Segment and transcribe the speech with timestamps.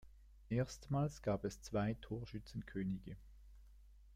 [0.49, 3.17] Erstmals gab es zwei Torschützenkönige.